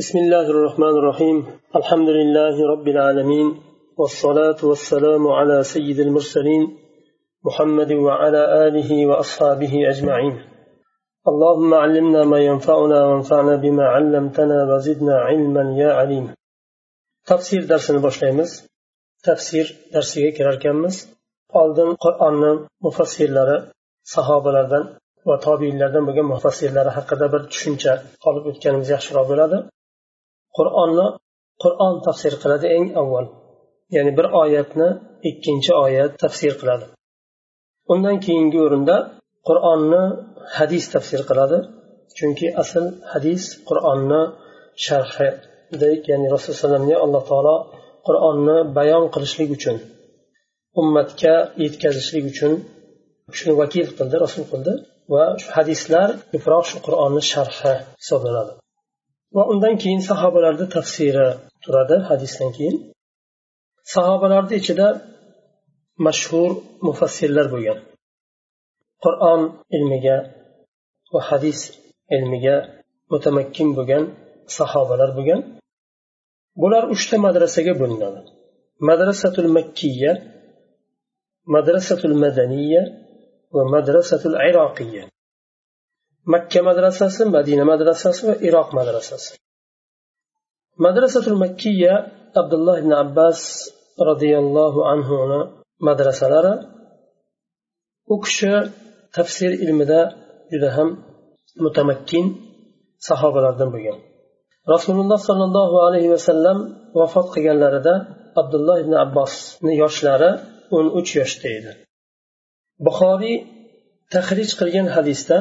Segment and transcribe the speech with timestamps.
[0.00, 1.37] بسم الله الرحمن الرحيم
[1.75, 3.47] الحمد لله رب العالمين
[3.97, 6.77] والصلاة والسلام على سيد المرسلين
[7.43, 10.35] محمد وعلى آله وأصحابه أجمعين
[11.27, 16.35] اللهم علمنا ما ينفعنا وانفعنا بما علمتنا وزدنا علما يا عليم
[17.27, 18.51] تفسير درسنا boshlaymiz
[19.27, 20.95] tafsir darsiga kirar ekanmiz
[21.61, 22.51] oldin qur'onni
[22.85, 23.57] mufassirlari
[24.15, 24.83] sahobalardan
[25.29, 27.93] va tobiinlardan bo'lgan mufassirlari haqida bir tushuncha
[28.27, 29.59] olib o'tganimiz yaxshiroq bo'ladi
[30.57, 31.07] Qur'onni
[31.63, 33.25] qur'on tafsir qiladi eng avval.
[33.95, 34.89] Ya'ni bir oyatni
[35.29, 36.85] ikkinchi oyat tafsir qiladi.
[37.93, 38.97] Undan keyingi o'rinda
[39.47, 40.03] qur'onni
[40.57, 41.57] hadis tafsir qiladi.
[42.17, 44.21] Chunki asl hadis qur'onni
[44.85, 45.29] sharhi
[46.09, 47.55] ya'ni rasululloh alayhivasallamga alloh taolo
[48.07, 49.77] qur'onni bayon qilishlik uchun
[50.81, 52.53] ummatga yetkazishlik uchun
[53.37, 54.73] shuni vakil qildi rasul qildi
[55.13, 58.51] va shu hadislar ko'proq shu qur'onni sharhi hisoblanadi.
[59.35, 61.27] Va undan keyin sahobalarni tafsiri
[61.63, 62.75] turadi hadisdan keyin.
[63.93, 64.87] Sahobalarni ichida
[66.05, 66.51] mashhur
[66.87, 67.79] mufassirlar bo'lgan.
[69.03, 69.41] Qur'on
[69.75, 70.17] ilmiga
[71.13, 71.59] va hadis
[72.15, 72.55] ilmiga
[73.11, 74.03] mutamakkin bo'lgan
[74.57, 75.39] sahobalar bo'lgan.
[76.61, 78.21] Bular uchta madrasaga bo'linadi.
[78.89, 80.11] Madrasatul makkiya
[81.55, 82.83] madrasatul madaniya
[83.55, 85.03] va madrasatul iroqiya
[86.25, 89.31] makka madrasasi madina madrasasi va iroq madrasasi.
[90.85, 91.93] Madrasatul makkiya
[92.41, 93.39] abdulloh ibn abbas
[94.09, 95.39] roziyallohu anhuni
[95.87, 96.53] madrasalari.
[98.13, 98.53] U kishi
[99.15, 100.01] tafsir ilmida
[100.51, 100.89] juda ham
[101.63, 102.25] mutamakkin
[103.07, 103.97] sahobalardan bo'lgan.
[104.73, 106.57] Rasululloh sollallohu alayhi vasallam
[106.99, 107.93] vafot qilganlarida
[108.41, 110.31] abdulloh ibn abbosni yoshlari
[110.75, 111.71] o'n uch yoshda edi.
[112.85, 113.37] Buxoriy
[114.13, 115.37] tahrij qilgan hadisda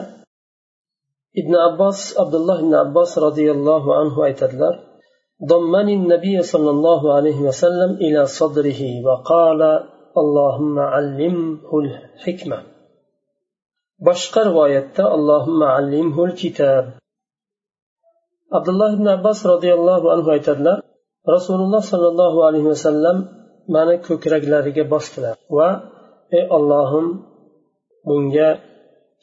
[1.42, 4.76] ibn abbos abdulloh ibn abbos roziyallohu anhu aytadilar
[5.52, 9.62] ضمني النبي صلى الله عليه وسلم إلى صدره وقال
[10.22, 12.60] اللهم علمه الحكمة
[14.08, 16.86] boshqa rivoyatda allohimma allimhul kitob
[18.58, 20.78] abdulloh ibn abbos roziyallohu anhu aytadilar
[21.36, 23.18] rasululloh sollallohu alayhi vasallam
[23.76, 25.70] mani ko'kraklariga bosdilar va
[26.38, 27.08] ey ollohim
[28.08, 28.50] bunga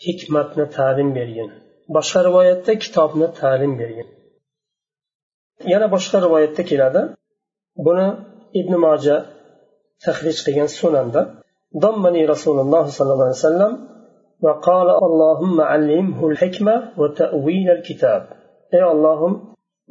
[0.05, 1.51] hikmatni ta'lim bergin
[1.97, 4.09] boshqa rivoyatda kitobni ta'lim bergin
[5.73, 7.03] yana boshqa rivoyatda keladi
[7.87, 8.07] buni
[8.61, 9.17] ibn moja
[10.05, 11.23] tahrij qilgan sunanda
[11.85, 13.73] ضمني رسول الله صلى الله عليه وسلم
[14.45, 18.23] وقال اللهم علمه الحكمة وتأويل الكتاب
[18.77, 19.35] ey ollohim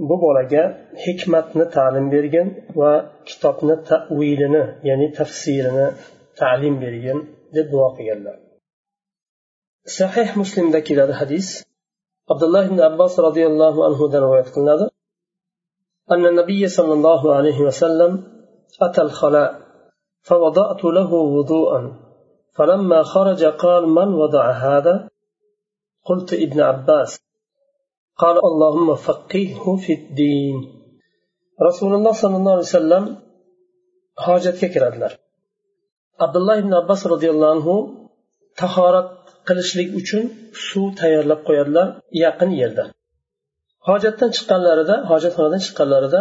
[0.09, 0.63] bu bolaga
[1.05, 2.47] hikmatni ta'lim bergin
[2.79, 2.91] va
[3.29, 5.88] kitobni tavilini ya'ni tafsirini
[6.39, 7.17] ta'lim bergin
[7.55, 8.38] deb duo qilganlar
[9.97, 11.47] sahih muslimda keladi hadis
[12.32, 14.87] abdulloh ibn abbos roziyallohu anhudan rivoyat qilinadi
[16.06, 18.12] أن النبي صلى الله عليه وسلم
[18.82, 19.50] أتى الخلاء
[20.22, 21.81] فوضعت له وضوءا
[22.56, 25.10] فلما خرج قال من وضع هذا
[26.04, 27.19] قلت ابن عباس
[28.16, 30.56] قال اللهم فقهه في الدين
[31.62, 33.04] رسول الله صلى الله عليه وسلم
[34.16, 35.12] hojatga kiradilar.
[36.25, 37.75] Abdulloh ibn abbos roziyallohu anhu
[38.60, 40.22] tahorat qilishlik uchun
[40.66, 41.88] suv tayyorlab qo'yadilar
[42.24, 42.84] yaqin yerda.
[43.88, 46.20] Hojatdan chiqqanlarida hojatxonadan chiqqanlarida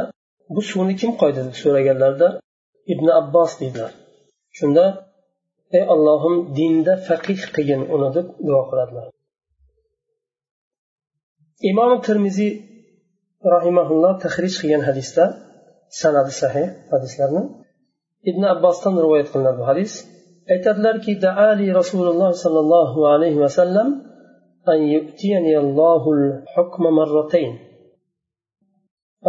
[0.56, 2.28] bu suvni kim qo'ydi deb so'raganlarida
[2.94, 3.91] ibn abbos deydilar.
[4.58, 4.85] Shunda
[5.78, 9.08] ey allohim dinda faqih qilgin uni deb duo qiladilar.
[11.72, 12.52] Imom termiziy
[13.56, 15.24] rahimaulloh tahrij qilgan hadisda
[16.02, 17.44] sanadi sahih hadislarni.
[18.30, 19.94] Ibn abbosdan rivoyat qilinadi bu hadis.
[20.54, 23.88] aytadilarki daali rasululloh sollallohu alayhi vasallam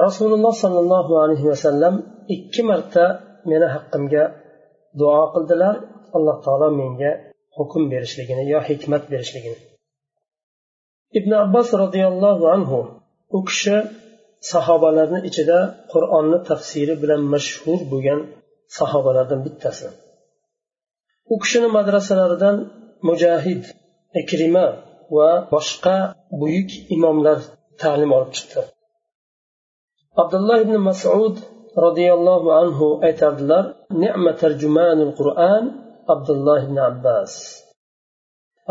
[0.07, 1.95] rasululloh sollallohu alayhi vasallam
[2.35, 3.05] ikki marta
[3.51, 4.25] meni haqqimga
[5.01, 5.75] duo qildilar
[6.17, 7.13] alloh taolo menga
[7.57, 9.59] hukm berishligini yo hikmat berishligini.
[11.19, 12.79] Ibn abbos roziyallohu anhu
[13.37, 13.77] u kishi
[14.53, 15.59] sahobalarni ichida
[15.93, 18.21] qur'onni tafsiri bilan mashhur bo'lgan
[18.79, 19.87] sahobalardan bittasi.
[21.33, 22.57] U kishini madrasalaridan
[23.09, 23.63] mujahid
[24.21, 24.67] ikrima
[25.17, 25.97] va boshqa
[26.41, 27.39] buyuk imomlar
[27.83, 28.63] ta'lim olib chiqdi.
[30.23, 31.35] Abdulloh ibn masud
[31.87, 33.65] roziyallohu anhu aytardilar
[34.03, 35.65] nema tarjumanul qur'an?
[36.15, 37.33] Abdulloh ibn abbas.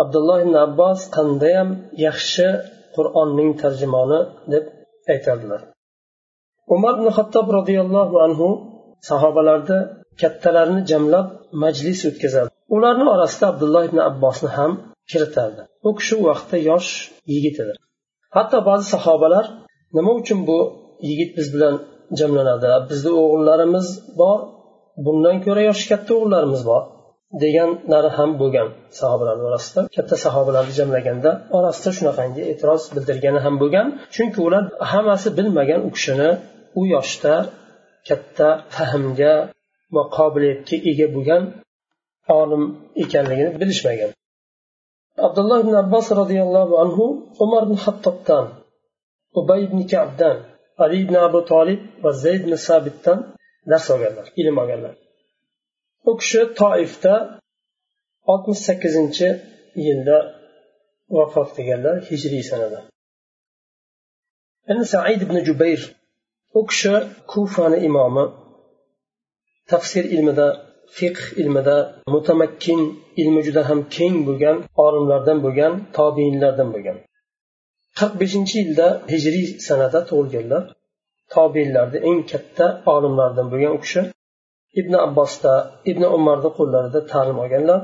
[0.01, 1.69] Abdulloh ibn abbos qandayam
[2.05, 2.47] yaxshi
[2.95, 4.19] qur'onning tarjimoni?
[4.53, 4.65] deb
[5.13, 5.61] aytardilar.
[6.75, 8.47] Umar ibn xattob roziyallohu anhu
[9.09, 9.79] sahobalarni
[10.21, 11.27] kattalarni jamlab
[11.63, 12.49] majlis o'tkazadi.
[12.75, 14.71] Ularni orasida abdulloh ibn abbosni ham
[15.11, 15.61] kiritardi.
[15.87, 16.89] U kishi u vaqtda yosh
[17.33, 17.73] yigit edi.
[18.35, 19.45] Hatto ba'zi sahobalar
[19.97, 20.59] nima uchun bu
[21.09, 21.75] yigit biz bilan
[22.19, 22.67] jamlanadi?
[22.89, 23.87] Bizni o'g'illarimiz
[24.21, 24.39] bor
[25.05, 26.81] bundan ko'ra yoshi katta o'g'illarimiz bor
[27.43, 28.67] deganlari ham bo'lgan
[28.99, 29.81] sahobalar orasida.
[29.95, 33.87] Katta sahobalarni jamlaganda orasida shunaqangi e'tiroz bildirgani ham bo'lgan.
[34.15, 36.29] Chunki ular hammasi bilmagan u kishini
[36.79, 37.33] u yoshda
[38.09, 39.33] katta fahmga
[39.95, 41.43] va qobiliyatga ega bo'lgan
[42.39, 42.63] olim
[43.03, 44.11] ekanligini bilishmagan.
[45.27, 47.05] Abdulloh ibn abbos roziyallohu anhu
[47.43, 48.45] umar ibn hattobdan
[49.39, 50.37] ubay ibn kabdan
[50.83, 53.19] ali ibn abu tolib va zayd ibn sabitdan
[53.71, 54.95] dars olganlar ilm olganlar.
[56.09, 57.13] U kishi toifda
[58.31, 59.29] oltmish sakkizinchi
[59.85, 60.17] yilda
[61.17, 62.79] vafot qilganlar hijriy sanada.
[64.71, 65.81] Endi said ibn jubayr
[66.59, 66.95] u kishi
[67.31, 68.25] kufani imomi
[69.70, 70.46] tafsir ilmida
[70.96, 71.76] fiqh ilmida
[72.14, 72.80] mutamakkin
[73.20, 76.96] ilmi juda ham keng bo'lgan olimlardan bo'lgan tobiinlardan bo'lgan
[77.98, 80.62] qirq beshinchi yilda hijriy sanada tug'ilganlar
[81.34, 84.02] tobeinlarni eng katta olimlardan bo'lgan u kishi
[84.80, 85.54] ibn abbosda
[85.90, 87.80] ibn umarni qo'llarida ta'lim olganlar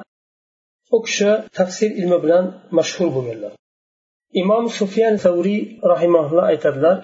[0.96, 2.44] u kishi tafsir ilmi bilan
[2.78, 3.52] mashhur bo'lganlar
[4.42, 5.60] imom sufyan savriy
[5.92, 6.98] rahimaulloh aytadilar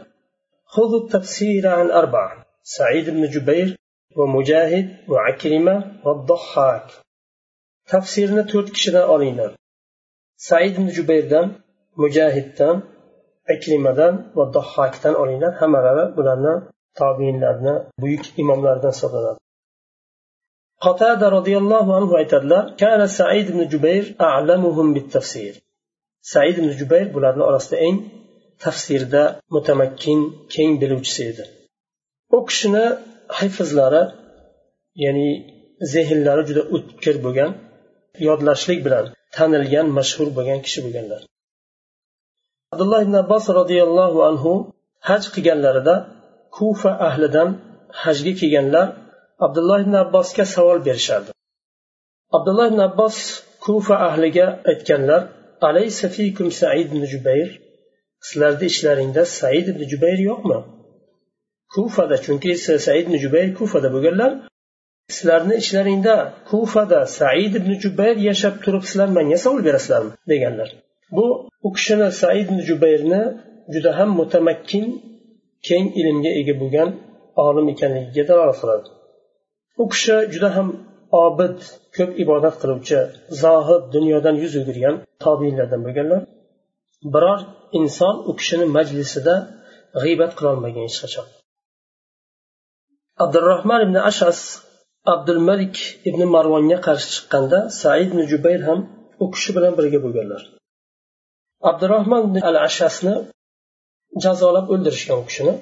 [0.74, 2.32] خذوا التفسير عن أربعة
[2.76, 3.68] سعيد بن جبير
[4.16, 6.86] ومجاهد وعكرمة والضحاك
[7.88, 9.46] تفسيرنا تورت كشنا أولينا
[10.36, 11.46] سعيد بن جبيردان
[11.96, 12.76] مجاهدdan
[13.54, 16.54] aklimadan va dohhakdan olinglar hammalari bularni
[17.00, 19.40] tobiinlarni buyuk imomlaridan hisoblanadi
[20.84, 25.54] qotada roziyallohu anhu aytadilar kana said ibn jubayr a'lamuhum tafsir
[26.32, 27.96] said ibn jubayr bularni orasida eng
[28.64, 29.22] tafsirda
[29.54, 30.20] mutamakkin
[30.54, 31.44] keng biluvchisi edi
[32.36, 32.84] u kishini
[33.37, 34.03] hafizlari
[35.03, 35.29] ya'ni
[35.93, 37.51] zehnlari juda o'tkir bo'lgan
[38.27, 41.21] yodlashlik bilan tanilgan mashhur bo'lgan kishi bo'lganlar.
[42.73, 44.53] Abdulloh ibn abbos roziyallohu anhu
[45.09, 45.95] haj qilganlarida
[46.57, 47.49] kufa ahlidan
[48.03, 48.87] hajga kelganlar
[49.45, 51.31] abdulloh ibn abbosga savol berishardi.
[52.37, 53.15] Abdulloh ibn abbos
[53.65, 55.21] kufa ahliga aytganlar
[55.67, 57.49] alaysa fikum said ibn jubayr?
[58.27, 60.59] Sizlarni ichlaringda said ibn jubayr yo'qmi?
[61.73, 62.51] Kufada chunki
[62.85, 64.31] said ibn jubayr kufada bo'lganlar
[65.15, 66.15] sizlarni ichlaringda
[66.49, 70.69] kufada said ibn jubayr yashab turib sizlar menga savol berasizlarmi deganlar.
[71.15, 71.25] Bu
[71.67, 73.21] u kishini said ibn jubayrni
[73.73, 74.85] juda ham mutamakkin
[75.67, 76.89] keng ilmga ega bo'lgan
[77.45, 78.87] olim ekanligiga dalolat qiladi.
[79.81, 80.67] U kishi juda ham
[81.25, 81.57] obid
[81.97, 82.99] ko'p ibodat qiluvchi
[83.43, 86.21] zohid dunyodan yuz o'girgan tobiinlardan bo'lganlar.
[87.13, 87.39] Biror
[87.79, 89.35] inson u kishini majlisida
[90.01, 91.27] g'iybat qilolmagan hech qachon.
[93.23, 94.39] Abdurahmon ibn ashas
[95.13, 95.75] abdulmalik
[96.09, 98.79] ibn marvonga qarshi chiqqanda said ibn jubayr ham
[99.23, 100.41] u kishi bilan birga bo'lganlar.
[101.69, 103.15] Abdurahmon al ashasni
[104.23, 105.53] jazolab o'ldirishgan u kishini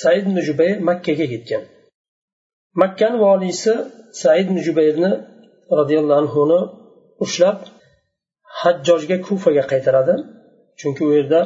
[0.00, 1.62] said ibn jubayr makkaga ketgan.
[2.82, 3.72] Makkani voliysi
[4.22, 5.12] said ibn jubayrni
[5.78, 6.60] roziyallohu anhuni
[7.24, 7.58] ushlab
[8.60, 10.14] hajjojga kufaga qaytaradi.
[10.80, 11.40] Chunki u yerda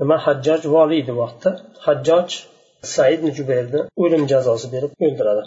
[0.00, 1.50] nima hajjoj voliy edi u vaqtda.
[1.86, 2.28] Hajjoj
[2.93, 5.43] said ibn jubayrni o'lim jazosi berib o'ldiradi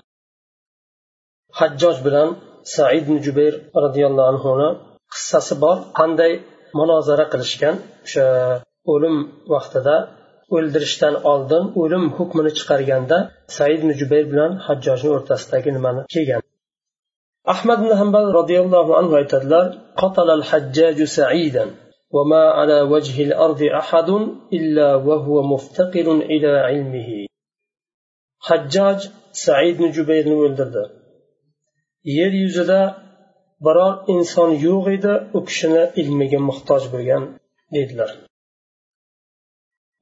[1.58, 2.28] hajjoj bilan
[2.75, 3.54] said ibn jubayr
[3.84, 4.69] roziyallohu anhuni
[5.14, 6.32] qissasi bor qanday
[6.78, 7.76] munozara qilishgan
[8.06, 8.26] o'sha
[8.92, 9.16] o'lim
[9.54, 9.96] vaqtida
[10.56, 13.19] o'ldirishdan oldin o'lim hukmini chiqarganda
[13.56, 16.43] said ibn jubayr bilan hajjojni o'rtasidagi nimani kelgan
[17.55, 19.67] ahmad ibn hambal roziyallohu anhu aytadilar
[20.03, 21.64] قتل الحجاج سعيدا
[22.14, 24.08] وما على وجه الأرض أحد
[24.53, 27.26] إلا وهو مفتقر إلى علمه
[28.47, 28.99] hajjoj
[29.43, 30.83] saidni jubayrni o'ldirdi.
[32.17, 32.81] Yer yuzida
[33.65, 37.23] biror inson yo'q edi u kishini ilmiga muhtoj bo'lgan
[37.75, 38.09] dedilar.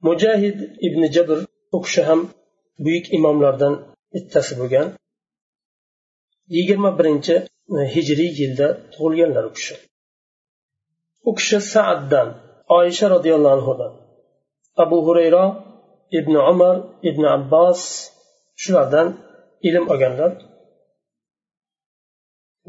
[0.06, 1.38] Mujahid ibn jabr
[1.76, 2.20] u kishi ham
[2.84, 3.74] buyuk imomlardan
[4.12, 4.88] bittasi bo'lgan
[6.56, 7.34] yigirma birinchi
[7.94, 9.74] hijriy yilda tug'ilganlar u kishi.
[11.28, 12.28] U kishi saaddan
[12.78, 13.92] oysha roziyallohu anhudan
[14.82, 15.44] abu hurayra
[16.18, 16.76] ibn umar
[17.10, 17.80] ibn abbos
[18.62, 19.08] shulardan
[19.68, 20.32] ilm olganlar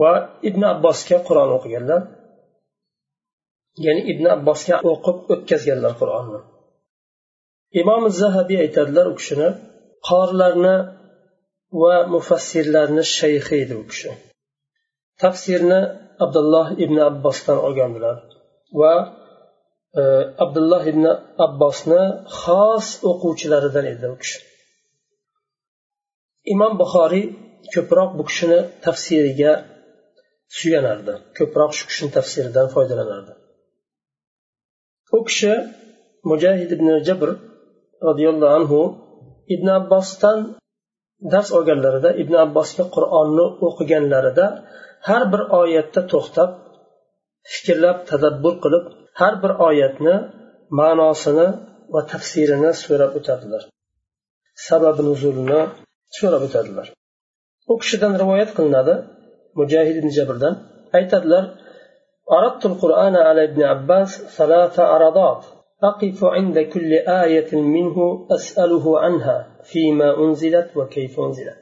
[0.01, 0.11] va
[0.49, 2.01] ibn abbosga qur'on o'qiganlar
[3.85, 6.39] ya'ni ibn abbosga o'qib o'tkazganlar qur'onni.
[7.81, 9.49] Imom zahabiy aytadilar u kishini
[10.09, 10.75] qorlarni
[11.81, 14.11] va mufassirlarni shayxi edi u kishi.
[15.21, 15.79] Tafsirni
[16.25, 18.17] abdulloh ibn abbosdan olgandilar
[18.81, 18.93] va
[19.99, 20.01] e,
[20.43, 21.05] abdulloh ibn
[21.45, 22.01] abbosni
[22.41, 24.39] xos o'quvchilaridan edi u kishi.
[26.53, 27.25] Imom buxoriy
[27.73, 29.51] ko'proq bu kishini tafsiriga
[30.57, 31.13] suyanardi.
[31.37, 33.33] Ko'proq shu kishini tafsiridan foydalanardi.
[35.17, 35.53] U kishi
[36.29, 37.29] mujahid ibn jabr
[38.07, 38.79] roziyallohu anhu
[39.55, 40.39] ibn abbosdan
[41.33, 44.45] dars olganlarida ibn abbosga qur'onni o'qiganlarida
[45.07, 46.49] har bir oyatda to'xtab
[47.53, 48.85] fikrlab tadabbur qilib
[49.19, 50.15] har bir oyatni
[50.79, 51.47] ma'nosini
[51.93, 53.63] va tafsirini so'rab o'tadilar
[54.67, 55.61] sababi nuzulini
[56.18, 56.86] so'rab o'tadilar
[57.70, 58.94] u kishidan rivoyat qilinadi
[59.60, 60.54] mujahid ibn jabrdan
[60.98, 61.44] aytadilar
[62.34, 65.42] عرضت القرآن على ابن عباس ثلاث عرضات
[65.90, 66.92] أقف عند كل
[67.22, 67.96] آية منه
[68.36, 69.36] أسأله عنها
[69.70, 71.58] فيما أنزلت وكيف أنزلت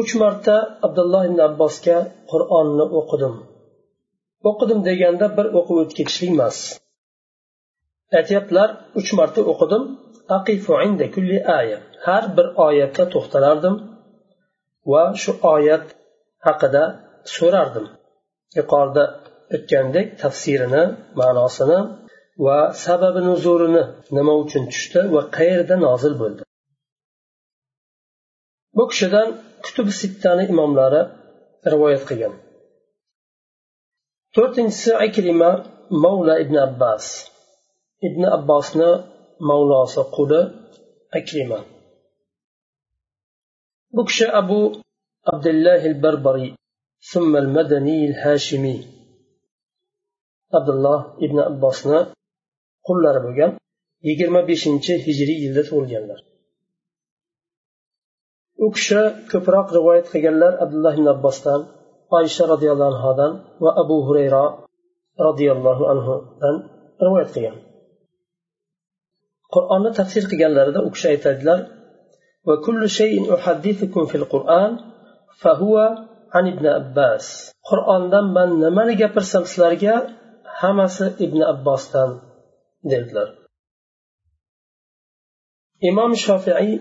[0.00, 1.96] uch marta abdulloh ibn abbosga
[2.30, 3.34] qur'onni o'qidim
[4.50, 6.56] o'qidim deganda bir o'qib o'tib ketishlik emas
[8.19, 9.83] Aytyaptilar uch marta o'qidim.
[12.05, 13.75] Har bir oyatda to'xtalardim
[14.91, 15.85] va shu oyat
[16.47, 16.83] haqida
[17.35, 17.85] so'rardim.
[18.59, 19.03] Yuqorida
[19.55, 20.83] o'tgandek tafsirini
[21.19, 21.79] ma'nosini
[22.45, 23.83] va sababi nuzurini
[24.17, 26.41] nima uchun tushdi va qayerda nozil bo'ldi.
[28.77, 29.27] Bu kishidan
[29.65, 31.01] kutub sittani imomlari
[31.73, 32.33] rivoyat qilgan.
[34.35, 35.51] To'rtinchisi akrima
[36.03, 37.05] mavla ibn abbas.
[38.08, 38.90] ibn abbosni
[39.48, 40.40] mavlosi quli
[41.18, 41.58] akrima
[43.94, 44.58] bu kishi abu
[45.32, 46.50] abdullah barbariy
[47.12, 48.76] ثم المدني الهاشمي
[50.58, 52.00] abdulloh ibn abbosni
[52.86, 53.50] qullari bo'lgan
[54.08, 56.20] yigirma beshinchi hijriy yilda tug'ilganlar
[58.64, 61.60] u kishi ko'proq rivoyat qilganlar abdulloh ibn abbosdan
[62.18, 63.32] oysha roziyallohu anhudan
[63.64, 64.44] va abu hurayra
[65.26, 66.56] roziyallohu anhudan
[67.04, 67.56] rivoyat qilgan
[69.55, 71.59] Qur'onni tafsir qilganlarida u kishi aytadilar
[77.69, 79.95] qur'ondan man nimani gapirsam sizlarga
[80.61, 82.09] hammasi ibn abbosdan
[82.91, 83.27] dedilar
[85.89, 86.71] imom shofiiy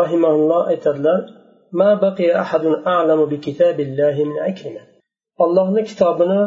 [0.00, 1.20] rahimaulloh aytadilar
[1.80, 4.82] ما بقي أحد أعلم بكتاب الله من عكرمة
[5.44, 6.40] allohni kitobini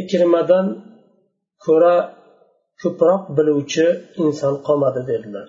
[0.00, 0.66] ikrimadan
[1.64, 1.94] ko'ra
[2.82, 3.86] ko'proq biluvchi
[4.24, 5.46] inson qolmadi dedilar.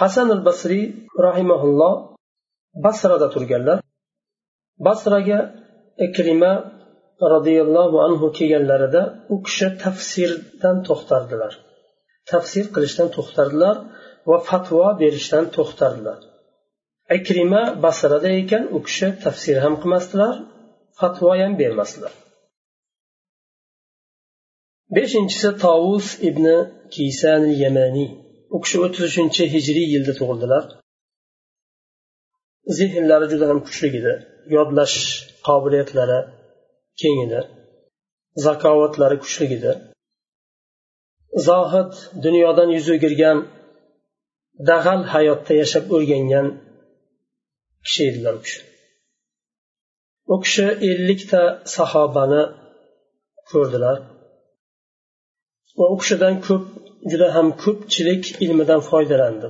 [0.00, 0.84] Hasan al basriy
[1.26, 1.94] rahimaulloh
[2.86, 3.78] basrada turganlar.
[4.86, 5.38] Basraga
[6.06, 6.52] ikrima
[7.34, 9.02] roziyallohu anhu kelganlarida
[9.34, 11.52] u kishi tafsirdan to'xtardilar.
[12.30, 13.76] Tafsir qilishdan to'xtardilar
[14.30, 16.18] va fatvo berishdan to'xtardilar.
[17.18, 20.34] Ikrima basrada ekan u kishi tafsir ham qilmasdilar
[21.00, 22.12] fatvo ham bermasdilar.
[24.94, 26.46] Beshinchisi tovus ibn
[26.94, 28.10] kisan yamaniy
[28.54, 30.64] u kishi o'ttiz uchinchi hijriy yilda tug'ildilar.
[32.78, 34.14] Zehnlari juda ham kuchli edi.
[34.54, 34.96] Yodlash
[35.46, 36.20] qobiliyatlari
[37.00, 37.40] keng edi.
[38.44, 39.72] Zakovatlari kuchli edi.
[41.48, 41.92] Zohid
[42.24, 43.38] dunyodan yuz o'girgan
[44.70, 46.46] dag'al hayotda yashab o'rgangan
[47.84, 48.60] kishi edilar u kishi.
[50.32, 51.42] U kishi ellikta
[51.76, 52.42] sahobani
[53.50, 53.98] ko'rdilar.
[55.78, 56.64] Va u kishidan ko'p
[57.10, 59.48] juda ham ko'pchilik ilmidan foydalandi.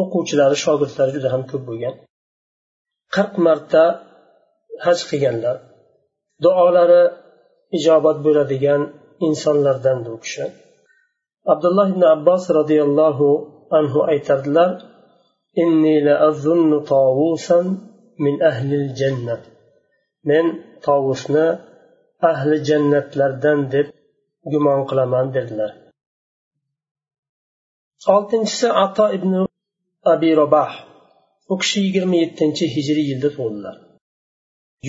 [0.00, 1.94] O'quvchilari shogirdlari juda ham ko'p bo'lgan.
[3.14, 3.84] Qirq marta
[4.84, 5.56] haj qilganlar.
[6.44, 7.02] Duolari
[7.78, 8.82] ijobat bo'ladigan
[9.28, 10.46] insonlardan u kishi.
[11.52, 13.28] Abdulloh ibn abbos roziyallohu
[13.78, 14.70] anhu aytardilar
[18.24, 18.34] min
[19.00, 19.42] jannat
[20.28, 20.46] men
[20.86, 21.46] tovusni
[22.30, 23.86] ahli jannatlardan deb
[24.52, 25.72] gumon qilaman dedilar.
[28.14, 29.32] Oltinchisi ato ibn
[30.12, 30.72] abi robah.
[31.52, 33.76] U kishi yigirma yettinchi hijriy yilda tug'ildilar.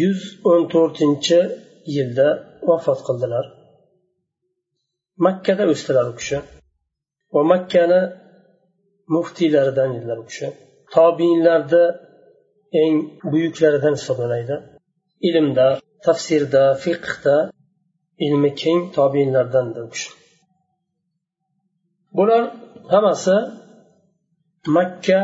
[0.02, 0.20] Yuz
[0.52, 1.40] o'n to'rtinchi
[1.96, 2.28] yilda
[2.68, 3.46] vafot qildilar.
[5.26, 6.38] Makkada o'sdilar u kishi.
[7.34, 8.02] Va makkani
[9.16, 10.48] muftiylaridan edilar u kishi.
[10.94, 11.84] Tobiinlarda
[12.82, 12.96] eng
[13.32, 14.56] buyuklaridan hisoblanadi
[15.30, 15.68] ilmda
[16.06, 17.36] tafsirda fiqhda
[18.26, 20.12] ilmi keng tobiinlardandir u kishi.
[22.18, 22.44] Bular
[22.94, 23.38] hammasi
[24.76, 25.22] makka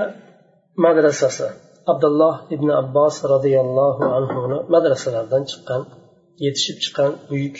[0.85, 1.47] madrasasi.
[1.91, 5.81] Abdulloh ibn abbos roziyallohu anhuni madrasalaridan chiqqan
[6.43, 7.57] yetishib chiqqan buyuk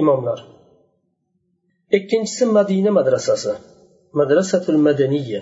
[0.00, 0.38] imomlar.
[1.96, 3.52] Ikkinchisi madina madrasasi
[4.18, 5.40] madrasatul madaniya.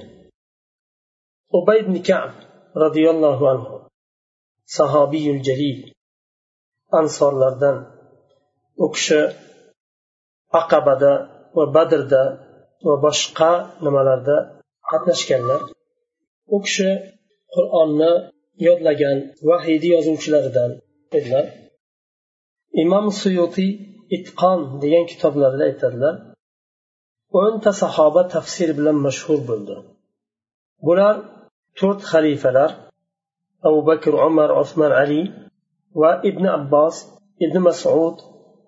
[1.58, 2.30] Ubay ibn kab
[2.84, 3.76] roziyallohu anhu
[4.76, 5.93] sahobiyul jalil.
[7.00, 7.76] Ansorlardan
[8.84, 9.20] u kishi
[10.60, 11.12] aqabada
[11.56, 12.22] va badrda
[12.86, 13.52] va boshqa
[13.84, 14.36] nimalarda
[14.90, 15.60] qatnashganlar.
[16.54, 16.90] U kishi
[17.54, 18.12] qur'onni
[18.66, 20.70] yodlagan vahiyni yozuvchilaridan
[21.18, 21.46] edilar.
[22.82, 23.70] Imom suyutiy
[24.16, 26.14] itqon degan kitoblarida aytadilar
[27.40, 29.76] o'nta sahoba tafsir bilan mashhur bo'ldi.
[30.86, 31.14] Bular
[31.78, 32.70] to'rt xalifalar
[33.68, 35.20] abu bakr umar usmon ali
[36.00, 36.96] va ibn abbos
[37.44, 38.16] ibn masud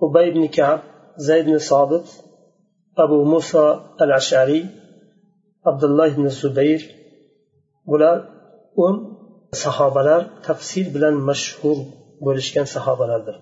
[0.04, 0.78] ubay ibn kab
[1.26, 2.06] zayd ibn sobit
[3.04, 3.64] abu muso
[4.02, 4.64] al ashariy
[5.71, 6.83] abdulloh ibn zubayr
[7.88, 8.16] bular
[8.85, 8.97] o'n
[9.62, 11.78] sahobalar tafsir bilan mashhur
[12.25, 13.37] bo'lishgan sahobalardir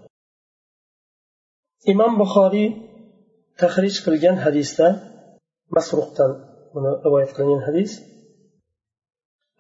[1.93, 2.69] imom buxoriy
[3.61, 4.87] tahrij qilgan hadisda
[5.77, 6.31] masruqdan
[6.75, 7.91] buni rivoyat qilingan hadis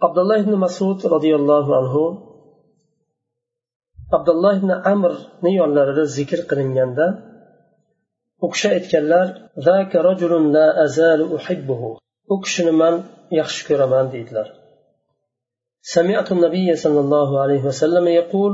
[0.07, 2.03] abdulloh ibn masud roziyallohu anhu
[4.17, 7.07] abdulloh ibn amrni yonlarida zikr qilinganda
[8.45, 9.27] u kishi aytganlar
[12.33, 12.95] u kishini man
[13.39, 14.49] yaxshi ko'raman deydilar.
[15.97, 18.53] سمعت النبي صلى الله عليه وسلم يقول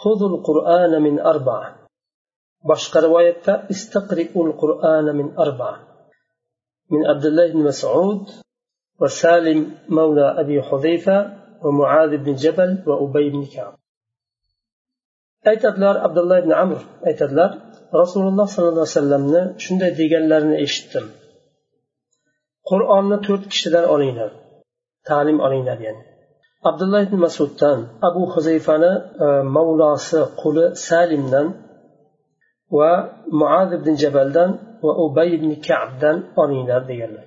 [0.00, 1.76] خذوا القرآن من أربعة
[2.68, 5.78] بشق رواية استقرئوا القرآن من أربعة
[6.90, 8.28] من عبد الله بن مسعود
[9.00, 11.18] وسالم مولى أبي حذيفة
[11.64, 13.77] ومعاذ بن جبل وأبي بن كعب
[15.52, 17.50] aytadilar abdulloh ibn amr aytadilar
[18.02, 21.04] rasululloh sollallohu alayhi vasallamni shunday deganlarini eshitdim.
[22.70, 24.30] Qur'onni to'rt kishidan olinglar
[25.08, 26.02] ta'lim olinglar ya'ni.
[26.68, 27.78] Abdulloh ibn masuddan
[28.08, 28.92] abu huzayfani
[29.24, 29.26] e,
[29.56, 31.46] mavlosi quli salimdan
[32.78, 32.92] va
[33.40, 34.50] muaz ibn jabaldan
[34.84, 37.26] va ubay ibn kabdan olinglar deganlar.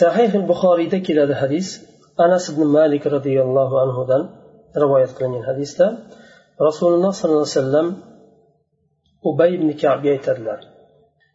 [0.00, 1.68] Sahih buxoriyda keladi hadis
[2.24, 4.22] anas ibn malik roziyallohu anhudan.
[4.82, 5.86] rivoyat qilingan hadisda
[6.68, 7.86] rasululloh sollallohu alayhi vasallam
[9.28, 10.60] ubay ibn kabga aytadilar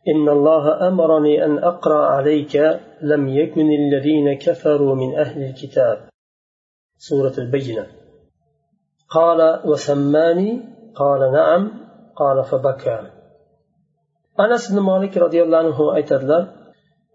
[0.08, 2.56] إن الله أمرني أن أقرأ عليك
[3.02, 5.98] لم يكن الذين كفروا من أهل الكتاب
[6.98, 7.86] سورة البجنة
[9.10, 10.50] قال وسماني
[10.96, 11.72] قال نعم
[12.16, 13.00] قال فبكى
[14.40, 16.22] أنس بن مالك رضي الله عنه أيتر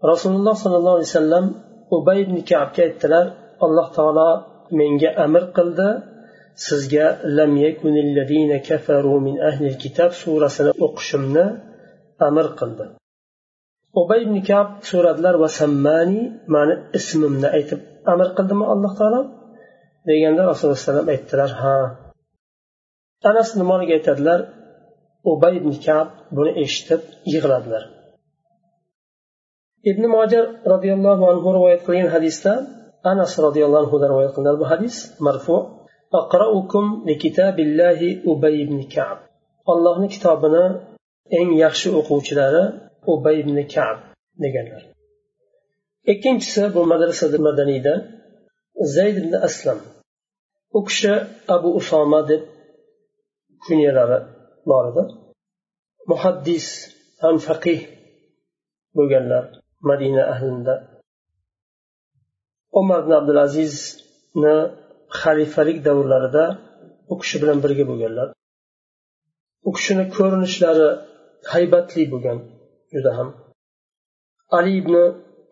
[0.05, 1.55] رسول الله صلى الله عليه وسلم
[1.93, 3.13] أبي بن كعب كيتر
[3.63, 6.16] الله تعالى من أمر قلده
[6.65, 7.05] sizga
[7.37, 7.51] lam
[8.67, 11.45] kafaru min ahli kitob surasini o'qishimni
[12.27, 12.85] amr qildi.
[14.01, 16.21] Ubay ibn kab suratlar va sammani
[16.53, 17.79] mani ismimni aytib
[18.11, 19.21] amr qildimi alloh taolo?
[20.07, 21.77] Deganda rasululloh alayhivasallam aytdilar ha.
[23.29, 24.39] Anas nimoniga aytadilar
[25.31, 27.01] ubay ibn kab buni eshitib
[27.33, 27.83] yig'ladilar.
[29.91, 32.53] Ibn mojar roziyallohu anhu rivoyat qilgan hadisda
[33.11, 34.95] anas roziyallohu anhudan rivoyat qilinadi bu hadis
[35.27, 35.55] marfu
[38.31, 39.17] ubay ibn kab.
[39.71, 40.65] Allohni kitobini
[41.37, 42.63] eng yaxshi o'quvchilari
[43.13, 43.97] ubay ibn kab
[44.43, 44.83] deganlar.
[46.11, 47.93] Ikkinchisi bu madrasa madaniyda
[48.95, 49.79] zayd ibn aslam.
[50.77, 51.13] U kishi
[51.55, 52.41] abu usoma deb
[53.65, 54.19] kunyalari
[54.69, 55.03] bor edi.
[56.11, 56.67] Muhaddis
[57.21, 57.81] ham faqih
[58.97, 59.43] bo'lganlar
[59.89, 60.75] madina ahlida.
[62.79, 64.55] Umar ibn abdulazizni
[65.21, 66.45] xalifalik davrlarida
[67.11, 68.27] u kishi bilan birga bo'lganlar.
[69.67, 70.89] U kishini ko'rinishlari
[71.51, 72.37] haybatli bo'lgan
[72.93, 73.29] juda ham.
[74.57, 74.95] Ali ibn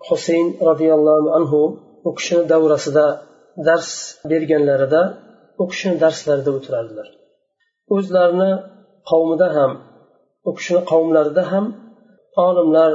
[0.08, 1.62] husayn roziyallohu anhu
[2.08, 3.06] u kishini davrasida
[3.68, 3.89] dars
[4.32, 5.02] berganlarida
[5.62, 7.08] u kishini darslarida o'tirardilar.
[7.96, 8.52] O'zlarini
[9.10, 9.72] qavmida ham
[10.48, 11.65] u kishini qavmlarida ham
[12.48, 12.91] olimlar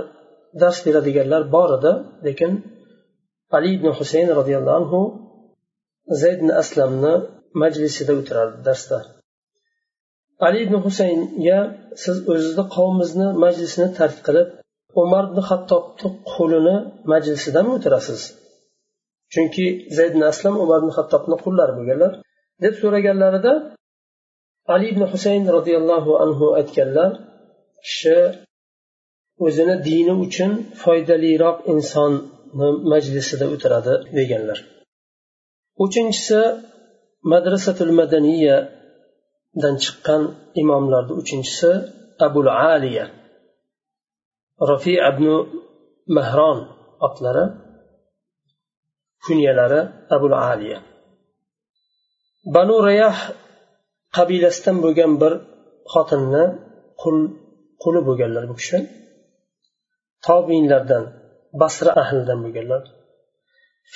[0.63, 1.93] dars beradiganlar bor edi
[2.27, 2.53] lekin
[3.57, 5.01] ali ibn husayn roziyallohu anhu
[6.21, 7.15] zayd ibn aslamni
[7.63, 8.99] majlisida o'tirardi darsda.
[10.47, 11.59] Ali ibn husaynga
[12.03, 14.49] siz o'zizni qavmingizni majlisini tark qilib
[15.03, 16.77] umar ibn hattobni qo'lini
[17.13, 18.21] majlisidami o'tirasiz?
[19.33, 22.13] Chunki zayd ibn aslam umar ibn hattobni qullari bo'lganlar.
[22.65, 23.53] deb so'raganlarida
[24.75, 27.11] ali ibn husayn roziyallohu anhu aytganlar
[27.87, 28.19] kishi
[29.47, 34.59] o'zini dini uchun foydaliroq insonni majlisida o'tiradi deganlar.
[35.85, 36.41] Uchinchisi
[37.33, 40.23] madrasatul madaniyadan chiqqan
[40.63, 41.71] imomlarni uchinchisi
[42.27, 43.07] abul aliya
[44.71, 45.27] rafi ibn
[46.17, 46.59] mahron
[47.07, 47.45] otlari
[49.25, 49.81] kunyalari
[50.15, 50.79] abul aliya.
[52.55, 53.17] Banu rayah
[54.17, 55.33] qabilasidan bo'lgan bir
[55.93, 56.45] xotinni
[57.03, 57.17] qul
[57.83, 58.79] quli bo'lganlar bu kishi.
[60.27, 61.05] Tobinlardan
[61.61, 62.83] basra ahlidan bo'lganlar.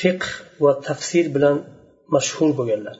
[0.00, 0.28] Fiqh
[0.64, 1.56] va tafsir bilan
[2.14, 2.96] mashhur bo'lganlar.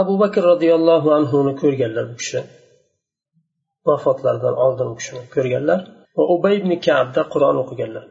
[0.00, 2.40] Abu bakr roziyallohu anhuni ko'rganlar bu kishi.
[3.88, 5.80] Vafotlaridan oldin u kishini ko'rganlar
[6.16, 8.04] va ubay ibn kabda qur'on o'qiganlar.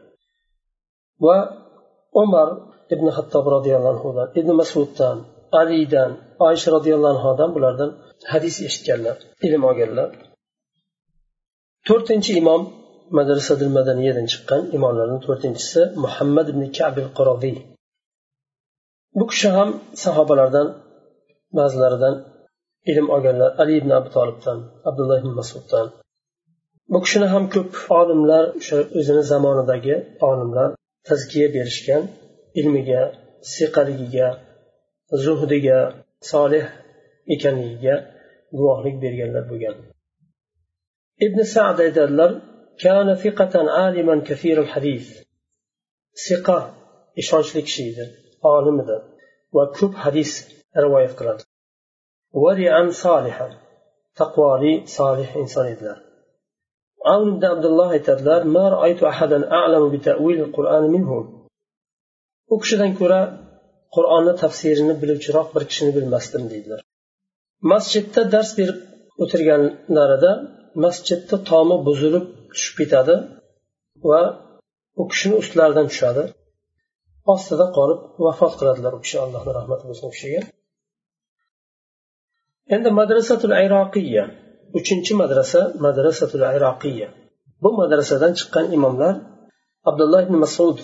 [1.24, 1.36] Va
[2.22, 2.48] umar
[2.94, 5.16] ibn hattob roziyallohu anhudan ibn masuddan
[5.60, 6.10] alidan
[6.46, 7.90] oysha roziyallohu anhudan bulardan
[8.32, 10.10] hadis eshitganlar ilm olganlar.
[11.88, 12.62] To'rtinchi imom
[13.16, 17.56] madrasadil madaniyadan chiqqan imomlardan to'rtinchisi muhammad ibn kabil qoroviy
[19.18, 19.68] bu kishi ham
[20.04, 20.68] sahobalardan
[21.58, 22.14] ba'zilaridan
[22.90, 25.86] ilm olganlar ali ibn abu tolibdan abdulloh ibn masuddan.
[26.92, 29.94] Bu kishini ham ko'p olimlar o'sha o'zini zamonidagi
[30.28, 30.68] olimlar
[31.08, 32.02] tazkiya berishgan
[32.60, 33.02] ilmiga
[33.54, 34.28] siqaligiga
[35.24, 35.78] zuhdiga
[36.32, 36.64] solih
[37.34, 37.94] ekanligiga
[38.58, 39.76] guvohlik berganlar bo'lgan.
[41.26, 42.30] Ibn sad aytadilar
[42.80, 45.06] كان ثقة عالما كثير الحديث.
[46.28, 46.74] ثقة
[47.18, 47.94] إشانش لك شيء
[48.44, 49.02] عالم
[49.52, 51.40] وكب حديث رواية قرد
[52.32, 53.48] ورعا صالحا
[54.16, 55.96] تقوى لي صالح إنسان إذن
[57.06, 61.48] عون ابن عبد الله تدلار ما رأيت أحدا أعلم بتأويل القرآن منهم.
[62.52, 63.48] أكشدا كرا
[63.96, 66.80] qur'onni tafsirini biluvchiroq bir kishini bilmasdim deydilar
[67.70, 68.78] درس dars berib
[69.22, 70.32] o'tirganlarida
[70.84, 73.14] masjidni tomi buzilib tushib ketadi
[74.10, 74.20] va
[75.00, 76.24] u kishini ustlaridan tushadi.
[77.34, 80.42] Ostida qolib vafot qiladilar u kishi allohni rahmati bo'lsin u kishiga.
[82.74, 84.24] Endi madrasatul ayroqiya
[84.78, 87.08] uchinchi madrasa madrasatul ayroqiya
[87.62, 89.14] bu madrasadan chiqqan imomlar
[89.90, 90.78] abdulloh ibn masud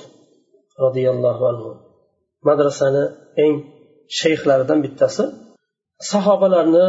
[0.84, 1.70] roziyallohu anhu.
[2.48, 3.04] Madrasani
[3.44, 3.54] eng
[4.20, 5.24] shayxlaridan bittasi.
[6.10, 6.86] Sahobalarni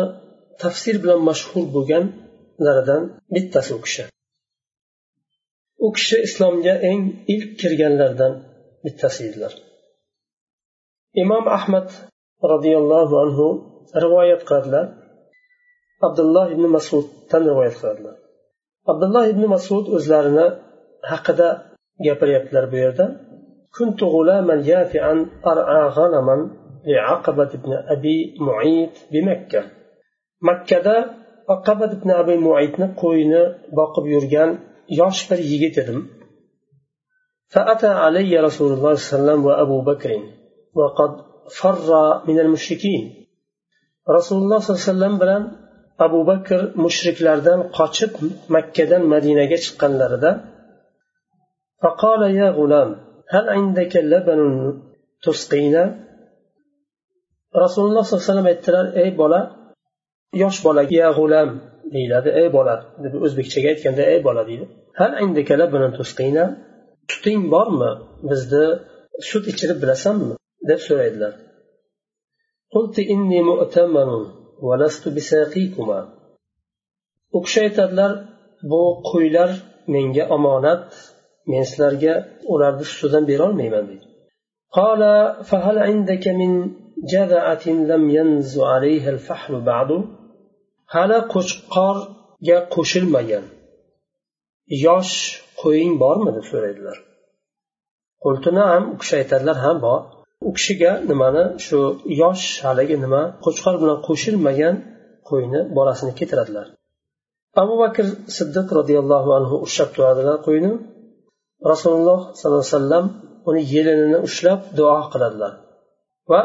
[0.62, 3.02] tafsir bilan mashhur bo'lganlaridan
[3.36, 4.04] bittasi u kishi.
[5.87, 7.03] u kishi islomga eng
[7.35, 8.33] ilk kirganlardan
[8.85, 9.53] bittasi edilar
[11.23, 11.89] imom ahmad
[12.53, 13.47] roziyallohu anhu
[14.05, 14.87] rivoyat qiladilar
[16.07, 18.17] abdulloh ibn masuddan rivoyat qiladilar
[18.93, 20.47] abdulloh ibn masud o'zlarini
[21.11, 21.49] haqida
[22.07, 23.07] gapiryaptilar bu yerda
[23.79, 25.15] كنت غلاما يافعا
[25.53, 26.37] أرعى غنما
[26.93, 28.17] لعقبة بن أبي
[28.47, 29.63] معيط بمكة
[30.49, 30.87] مكة
[31.55, 33.43] aqabat ibn abi muaytni qo'yini
[33.79, 34.51] boqib yurgan
[35.01, 36.01] yosh bir yigit edim
[37.55, 40.11] فأتى علي رسول الله صلى الله عليه وسلم وأبو بكر
[40.79, 41.13] وقد
[41.59, 41.89] فر
[42.29, 43.03] من المشركين
[44.17, 45.43] رسول الله صلى الله عليه وسلم bilan
[46.07, 48.13] abu bakr mushriklardan qochib
[48.55, 50.31] makkadan madinaga chiqqanlarida
[51.83, 52.91] فقال يا غلام
[53.35, 54.41] هل عندك لبن
[55.25, 55.85] تسقينا
[57.63, 59.41] rasululloh sollallohu alayhi vasallam aytdilar ey bola
[60.43, 61.49] yosh bolaga ya g'ulam
[61.95, 64.65] deyiladi ey bola deb o'zbekchaga aytganda ey bola deydi
[65.01, 65.11] hal
[67.13, 67.91] suting bormi
[68.31, 68.65] bizni
[69.29, 70.35] sut ichirib bilasanmi
[70.71, 71.33] deb so'raydilar
[77.37, 78.13] u kishi aytadilar
[78.71, 79.51] bu qo'ylar
[79.95, 80.87] menga omonat
[81.51, 82.15] men sizlarga
[82.53, 84.07] ularni sutidan berolmayman deydi
[84.79, 85.03] قال
[85.51, 86.53] فهل عندك من
[87.13, 89.91] جذعة لم ينز عليها الفحل بعد
[90.94, 93.46] Hali qo'chqorga qo'shilmagan.
[94.86, 95.16] Yosh
[95.62, 96.98] qo'ying bormi deb so'raydilar.
[98.72, 100.00] Ham u kishi aytadilar ha bor.
[100.48, 101.80] U kishiga nimani shu
[102.22, 104.76] yosh haligi nima qo'chqor bilan qo'shilmagan
[105.30, 106.68] qo'yni bolasini keltiradilar.
[107.62, 108.06] Abu bakr
[108.38, 110.72] siddiq roziyallohu anhu ushlab turadilar qo'yni.
[111.72, 113.06] Rasululloh sollallohu alayhi vasallam
[113.50, 115.54] uni yelinini ushlab duo qiladilar.
[116.32, 116.42] Va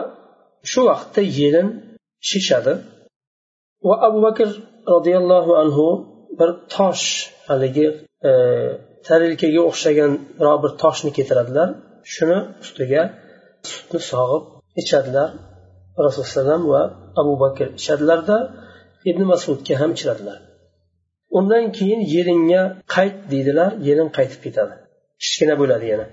[0.70, 1.68] shu vaqtda yelin
[2.28, 2.72] shishadi.
[3.88, 4.48] Va abu bakr
[4.94, 5.86] roziyallohu anhu
[6.38, 7.06] bir tosh
[7.48, 7.86] haligi
[8.28, 8.30] e,
[9.06, 10.12] tarilkaga o'xshagan
[10.62, 11.68] bir toshni keltiradilar.
[12.14, 13.02] Shuni ustiga
[13.70, 14.42] sutni sog'ib
[14.82, 15.28] ichadilar.
[16.06, 16.82] Rasululloh va
[17.20, 18.36] abu bakr ichadilarda
[19.10, 20.38] ibn masudga ham ichiradilar
[21.38, 22.62] undan keyin yeringga
[22.94, 24.74] qayt deydilar yerin qaytib ketadi.
[25.22, 26.06] Kichkina bo'ladi yana.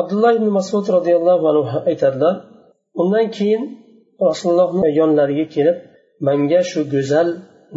[0.00, 2.34] Abdulloh ibn masud roziyallohu anhu aytadilar
[3.02, 3.62] undan keyin
[4.28, 5.76] rasulullohni yonlariga kelib
[6.27, 7.27] manga shu go'zal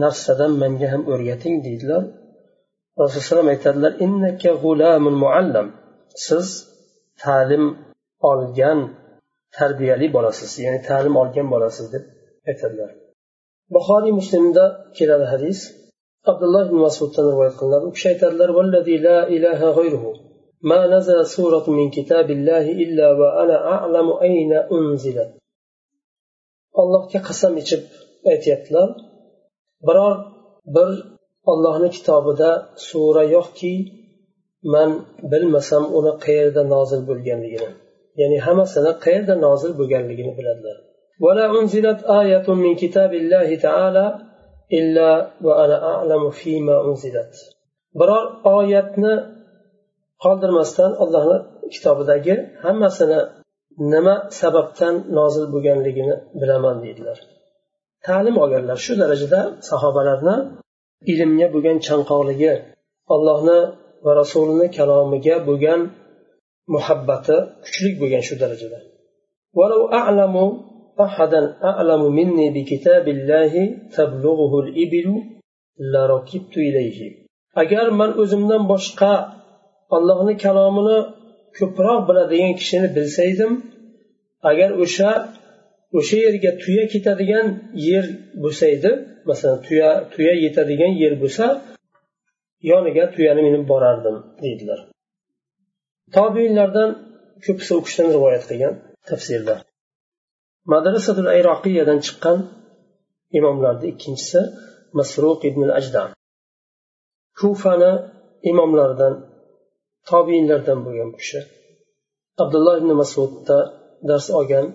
[0.03, 2.03] narsadan manga ham o'rgating deydilar
[3.03, 3.93] rasululloh aytadilar
[5.25, 5.67] muallam
[6.27, 6.47] siz
[7.23, 7.65] ta'lim
[8.31, 8.79] olgan
[9.57, 12.05] tarbiyali bolasiz ya'ni ta'lim olgan bolasiz deb
[12.51, 12.91] aytadilar
[13.75, 14.65] buxoriy muslimda
[14.97, 15.59] keladi hadis
[16.31, 18.49] abdulloh ibn masuddan rivoyat qilinadi u kishi aytadilar
[19.07, 20.13] la ilaha g'ayruhu
[20.71, 25.31] ما نزل سورة من كتاب الله إلا وأنا أعلم أين أنزلت
[26.81, 27.83] allohga qasam ichib
[28.33, 28.89] aytyaptilar
[29.89, 30.15] biror
[30.77, 30.91] bir
[31.53, 32.51] ollohni kitobida
[32.89, 33.75] sura yo'qki
[34.75, 34.91] man
[35.33, 37.71] bilmasam uni qayerda nozil bo'lganligini
[38.21, 40.79] ya'ni hammasini qayerda nozil bo'lganligini biladilar
[41.25, 44.07] ولا أنزلت آية من كتاب الله تعالى
[44.79, 45.11] إلا
[45.47, 47.35] وأنا أعلم فيما أنزلت
[48.01, 48.25] biror
[48.57, 49.15] oyatni
[50.25, 51.39] qoldirmasdan allohni
[51.75, 53.21] kitobidagi hammasini
[53.93, 57.19] nima sababdan nozil bo'lganligini bilaman deydilar
[58.07, 60.37] ta'lim olganlar shu darajada sahobalarni
[61.13, 62.53] ilmga bo'lgan chanqoqligi
[63.15, 63.59] allohni
[64.05, 65.81] va rasulini kalomiga bo'lgan
[66.75, 68.79] muhabbati kuchli bo'lgan shu darajada
[71.07, 73.53] أحدا أعلم مني بكتاب الله
[73.97, 75.07] تبلغه الإبل
[75.93, 77.01] لركبت إليه
[77.63, 79.13] agar man o'zimdan boshqa
[79.97, 80.99] allohni kalomini
[81.59, 83.53] ko'proq biladigan kishini bilsaydim
[84.51, 85.11] agar o'sha
[85.98, 87.48] o'sha yerga tuya ketadigan
[87.90, 88.06] yer
[88.44, 88.92] bo'lsa edi
[89.30, 91.46] masalan tuya tuya yetadigan yer bo'lsa
[92.72, 94.80] yoniga tuyani minib borardim deydilar.
[96.16, 96.90] Tobiinlardan
[97.46, 98.74] ko'pisi u kishidan rivoyat qilgan
[99.10, 99.56] tafsirda.
[100.74, 102.38] Madrasatul ayroqiyadan chiqqan
[103.40, 104.42] imomlarni ikkinchisi
[104.98, 106.10] masruq ibn ajdam
[107.40, 107.92] kufani
[108.52, 109.14] imomlaridan
[110.10, 111.40] tobiinlardan bo'lgan bu kishi.
[112.44, 113.58] Abdulloh ibn masudda
[114.10, 114.66] dars olgan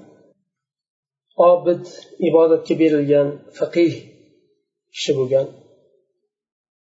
[1.48, 1.84] obid
[2.28, 3.92] ibodatga berilgan faqih
[4.94, 5.46] kishi bo'lgan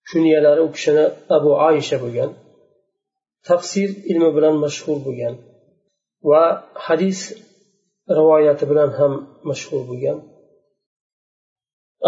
[0.09, 1.05] kunyalari u kishini
[1.37, 2.31] abu oysha bo'lgan
[3.49, 5.35] tafsir ilmi bilan mashhur bo'lgan
[6.31, 6.42] va
[6.87, 7.21] hadis
[8.19, 9.12] rivoyati bilan ham
[9.49, 10.19] mashhur bo'lgan.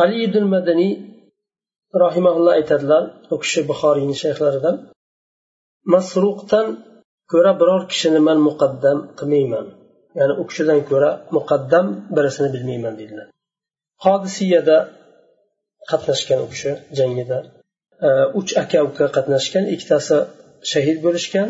[0.03, 0.93] Ali ibn madaniy
[2.05, 3.03] rahimaulloh aytadilar
[3.35, 4.77] u kishi buxoriyni shayxlaridan
[5.95, 6.67] masruqdan
[7.33, 9.67] ko'ra biror kishini man muqaddam qilmayman.
[10.19, 13.29] Ya'ni u kishidan ko'ra muqaddam birisini bilmayman deydilar
[14.05, 14.77] hodisiyada
[15.91, 17.39] qatnashgan u kishi jangida
[18.07, 18.09] e,
[18.41, 20.17] uch aka uka qatnashgan ikkitasi
[20.73, 21.49] shahid bo'lishgan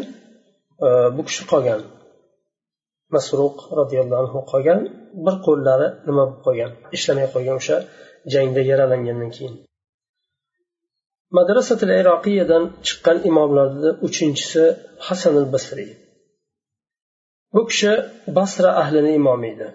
[0.87, 1.81] e, bu kishi qolgan.
[3.15, 4.81] Masruq roziyallohu anhu qolgan
[5.25, 7.77] bir qo'llari nima bo'lib qolgan ishlamay qolgan o'sha
[8.33, 9.55] jangda yaralangandan keyin.
[11.39, 14.65] Madrasatil iroqiyadan chiqqan imomlarni uchinchisi
[15.07, 15.91] hasan al basriy
[17.55, 17.93] bu kishi
[18.37, 19.69] basra ahlini imomi edi.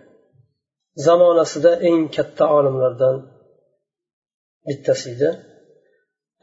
[1.05, 3.15] Zamonasida eng katta olimlardan
[4.67, 5.29] bittasi edi.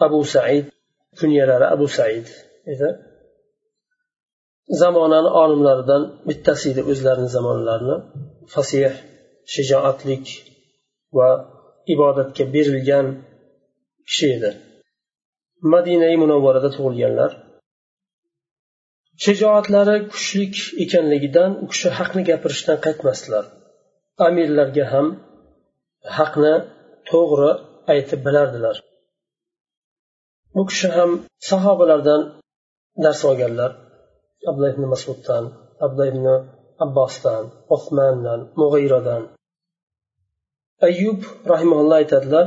[0.07, 0.67] Abu said
[1.19, 2.27] kunyalari abu said
[2.73, 2.89] edi.
[4.81, 7.97] Zamonani olimlaridan bittasi edi o'zlarini zamonlarini.
[8.55, 8.93] Fasih
[9.53, 10.27] shijoatlik
[11.17, 11.29] va
[11.95, 13.07] ibodatga berilgan
[14.09, 14.51] kishi edi.
[15.73, 17.31] Madinai munavvarada tug'ilganlar
[19.25, 20.55] shijoatlari kuchlik
[20.85, 23.45] ekanligidan u kishi haqni gapirishdan qaytmasdilar.
[24.27, 25.07] Amirlarga ham
[26.19, 26.55] haqni
[27.11, 27.51] to'g'ri
[27.93, 28.77] aytib bilardilar.
[30.55, 31.11] Bu kishi ham
[31.51, 32.23] sahobalardan
[33.05, 33.71] dars olganlar.
[34.49, 35.45] Abdulloh ibn masuddan
[35.85, 36.27] abdulloh ibn
[36.85, 37.45] abbosdan
[37.77, 39.23] osmandan mug'iyradan
[40.89, 41.21] ayyub
[41.53, 42.47] rahimalloh aytadilar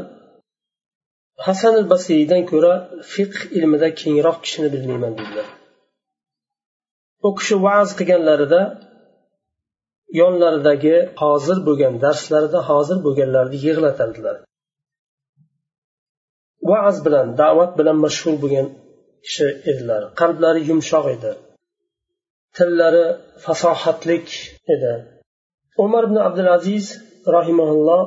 [1.47, 2.73] hasan al basiydan ko'ra
[3.13, 5.47] fiqh ilmida kengroq kishini bilmayman dedilar.
[7.27, 8.61] U kishi va'z qilganlarida
[10.21, 14.35] yonlaridagi hozir bo'lgan darslarida hozir bo'lganlarni yig'latardilar.
[16.69, 18.67] Va'z bilan da'vat bilan mashhur bo'lgan
[19.25, 20.01] kishi edilar.
[20.19, 21.31] Qalblari yumshoq edi.
[22.57, 23.05] Tillari
[23.45, 24.27] fasohatlik
[24.75, 24.93] edi.
[25.85, 26.85] Umar ibn abdulaziz
[27.35, 28.03] rahimaulloh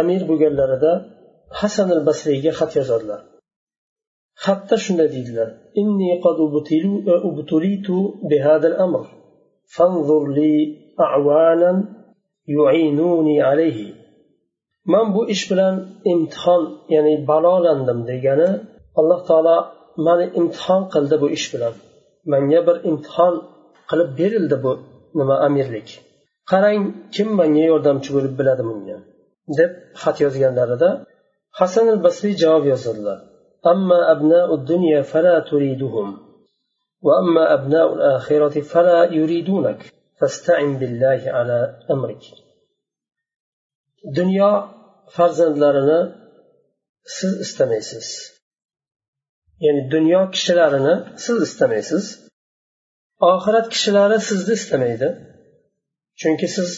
[0.00, 0.92] amir bo'lganlarida
[1.60, 3.20] hasan al basriyga xat yozadilar.
[4.44, 5.48] Hatto shunday deydilar.
[5.80, 6.36] Inni qad
[7.12, 7.96] e, ubtulitu
[8.30, 9.04] bihada al-amr
[9.74, 10.54] fanzur li
[11.06, 11.78] a'wanan
[12.56, 13.88] yu'inuni alayhi.
[14.92, 15.74] Man bu ish bilan
[16.12, 16.62] imtihon
[16.94, 18.48] ya'ni balolandim degani
[19.00, 19.56] alloh taolo
[20.06, 21.74] mani imtihon qildi bu ish bilan.
[22.32, 23.34] Manga bir imtihon
[23.90, 24.72] qilib berildi bu
[25.18, 25.88] nima amirlik.
[26.50, 26.82] Qarang
[27.14, 28.98] kim manga yordamchi bo'lib biladi bunga?
[29.58, 29.70] deb
[30.02, 30.90] xat yozganlarida
[31.58, 33.18] hasan al basriy javob yozadilar.
[33.66, 36.18] أما أبناء الدنيا فلا تريدهم
[37.02, 42.22] وأما أبناء الآخرة فلا يريدونك فاستعن بالله على أمرك
[44.16, 44.68] dunyo
[45.16, 46.00] farzandlarini
[47.04, 48.08] siz istamaysiz
[49.60, 50.94] ya'ni dunyo kishilarini
[51.24, 52.04] siz istamaysiz
[53.30, 55.08] oxirat kishilari sizni istamaydi
[56.20, 56.70] chunki siz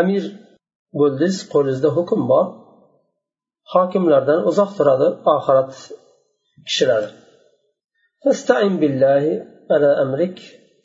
[0.00, 0.24] amir
[1.00, 2.46] bo'ldingiz qo'lingizda hukm bor
[3.72, 5.72] hokimlardan uzoq turadi oxirat
[6.68, 7.10] kishilari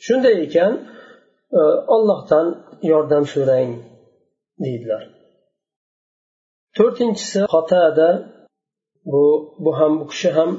[0.05, 0.73] shunday ekan
[1.59, 1.61] e,
[1.95, 2.47] ollohdan
[2.91, 3.71] yordam so'rang
[4.63, 5.03] deydilar.
[6.77, 8.09] To'rtinchisi qotada
[9.11, 9.23] bu
[9.63, 10.51] bu ham bu kishi ham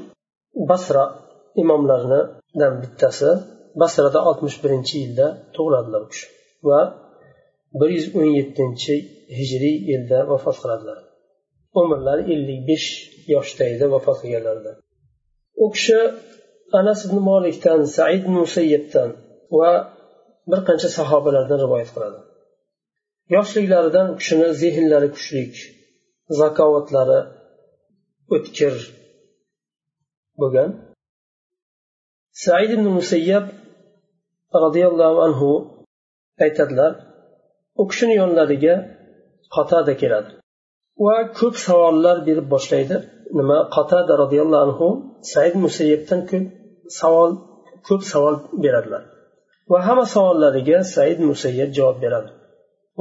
[0.70, 1.04] basra
[1.62, 3.30] imomlaridan bittasi.
[3.82, 6.26] Basrada oltmish birinchi yilda tug'iladilar u kishi
[6.68, 6.80] va
[7.78, 8.94] bir yuz o'n yettinchi
[9.38, 10.98] hijriy yilda vafot qiladilar.
[11.80, 12.88] Umrlari ellik besh
[13.34, 14.72] yoshda edi vafot qilganlarida.
[15.64, 15.98] U kishi
[16.80, 19.10] anas ibn molikdan said ibn musayyibdan
[19.58, 19.70] va
[20.50, 22.18] bir qancha sahobalardan rivoyat qiladi.
[23.36, 25.42] Yoshliklaridan u kishini zehnlari kuchli
[26.40, 27.20] zakovatlari
[28.34, 28.74] o'tkir
[30.40, 30.70] bo'lgan.
[32.44, 33.46] Said ibn musayyab
[34.64, 35.50] roziyallohu anhu
[36.44, 36.92] aytadilar
[37.80, 38.74] u kishini yonlariga
[39.54, 40.30] qotada keladi.
[41.04, 42.96] Va ko'p savollar berib boshlaydi.
[43.38, 43.58] Nima?
[43.76, 44.88] Qatada roziyallohu anhu
[45.32, 46.44] said musayyabdan ko'p
[47.00, 47.30] savol
[47.88, 49.02] ko'p savol beradilar.
[49.70, 52.30] Va hamma savollariga said musayyab javob beradi.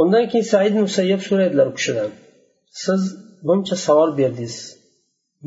[0.01, 2.09] Undan keyin said musayyab so'raydilar u kishidan
[2.83, 3.01] siz
[3.47, 4.57] buncha savol berdingiz.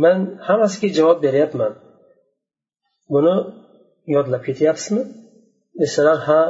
[0.02, 1.72] Man hammasiga javob beryapman.
[3.14, 3.34] Buni
[4.14, 5.02] yodlab ketyapsizmi?
[5.82, 6.40] Desalar ha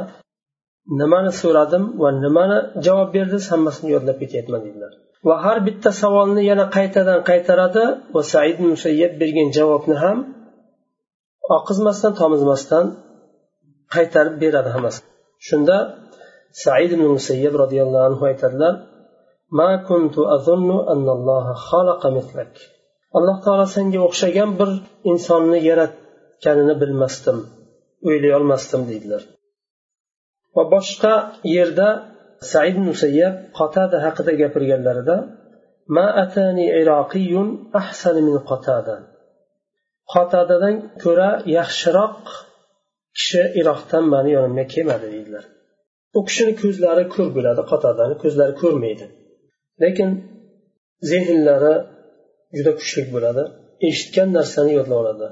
[1.01, 4.93] nimani so'radim va nimani javob berdingiz hammasini yodlab ketyapman dedilar.
[5.27, 10.17] va har bitta savolni yana qaytadan qaytaradi va said musayyab bergan javobni ham
[11.57, 12.85] oqizmasdan tomizmasdan
[13.95, 14.99] qaytarib beradi hammasi.
[15.47, 15.77] Shunda
[16.63, 18.73] said ibn musayyab roziyallohu anhu aytadilar
[19.59, 20.77] ma kuntu azunnu
[22.17, 22.53] mislak.
[23.17, 24.69] Alloh taolo senga o'xshagan bir
[25.11, 27.37] insonni yaratganini bilmasdim
[28.07, 29.21] o'ylay olmasdim deydilar.
[30.55, 31.13] Va boshqa
[31.55, 31.87] yerda
[32.51, 35.17] said musayyab qotada haqida gapirganlarida
[35.95, 37.47] ma atani iroqiyun
[37.81, 38.95] ahsan min qotada
[40.13, 42.21] qotadadan ko'ra yaxshiroq
[43.17, 45.45] kishi iroqdan mani yonimga kelmadi deydilar.
[46.17, 49.05] U kishini ko'zlari ko'r bo'ladi qotadani ko'zlari ko'rmaydi.
[49.83, 50.09] Lekin
[51.11, 51.75] zehnlari
[52.57, 53.43] juda kuchli bo'ladi
[53.87, 55.27] eshitgan narsani yodlay oladi.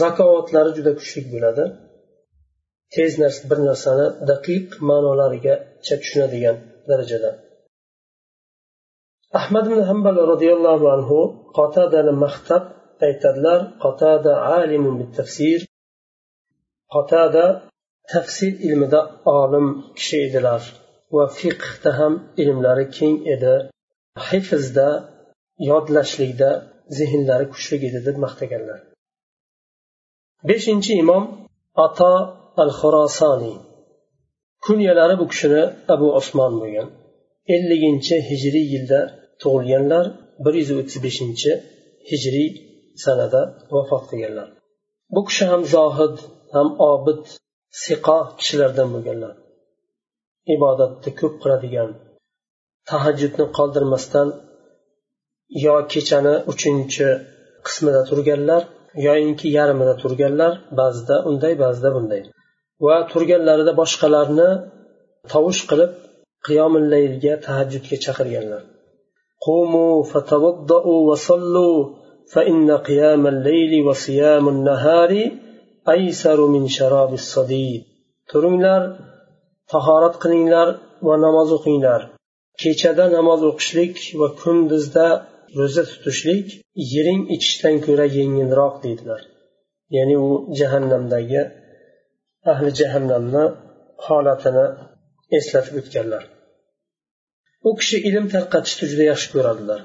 [0.00, 1.64] Zakovatlari juda kuchli bo'ladi.
[2.94, 6.56] Tez narsa bir narsani daqiq ma'nolarigacha tushunadigan
[6.88, 7.30] darajada.
[9.40, 11.18] Ahmad ibn hambal roziyallohu anhu
[11.58, 12.64] qotadani maqtab
[13.06, 15.60] aytadilar qotada alimun tafsir
[16.94, 17.44] qotada
[18.12, 19.00] tafsir ilmida
[19.40, 19.66] olim
[19.98, 20.62] kishi edilar
[21.16, 23.54] va fiqhda ham ilmlari keng edi.
[24.28, 24.88] Hifzda
[25.70, 26.50] yodlashlikda
[26.98, 28.80] zehnlari kuchli edi deb maqtaganlar.
[30.48, 31.24] Beshinchi imom
[31.86, 32.12] ato
[32.62, 33.56] al xurosoniy
[34.64, 35.62] kunyalari bu kishini
[35.94, 36.88] abu osmon bo'lgan.
[37.54, 39.00] Elliginchi hijriy yilda
[39.42, 40.04] tug'ilganlar
[40.44, 41.50] bir yuz o'ttiz beshinchi
[42.10, 42.48] hijriy
[43.04, 43.40] sanada
[43.74, 44.48] vafot qilganlar.
[45.14, 46.16] Bu kishi ham zohid
[46.54, 47.22] ham obid
[47.82, 49.34] siqo kishilardan bo'lganlar.
[50.54, 51.90] Ibodatni ko'p qiladigan
[52.90, 54.28] tahajjudni qoldirmasdan
[55.64, 57.08] yo kechani uchinchi
[57.66, 58.62] qismida turganlar
[59.06, 62.22] yoyinki yarmida turganlar ba'zida unday ba'zida bunday.
[62.85, 64.49] va turganlarida boshqalarni
[65.33, 65.91] tovush qilib
[66.47, 68.63] qiyomillayilga tahajjudga chaqirganlar
[69.47, 71.77] قوموا فتوضؤوا وصلوا
[72.33, 75.11] فإن قيام الليل وصيام النهار
[75.95, 77.81] أيسر من شراب الصديد
[78.31, 78.81] turinglar
[79.71, 80.67] tahorat qilinglar
[81.07, 82.01] va namoz o'qinglar
[82.61, 85.07] kechada namoz o'qishlik va kunduzda
[85.59, 86.47] ro'za tutishlik
[86.93, 89.21] yering ichishdan ko'ra yengilroq deydilar
[89.95, 91.41] ya'ni u jahannamdagi
[92.52, 93.44] ahli jahannamni
[94.06, 94.66] holatini
[95.38, 96.22] eslatib o'tganlar.
[97.68, 99.80] U kishi ilm tarqatishni juda yaxshi ko'radilar.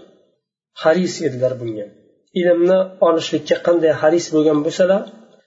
[0.84, 1.88] Haris edilar bunga.
[2.41, 5.02] Ilmni olishlikka qanday haris bo'lgan bo'lsalar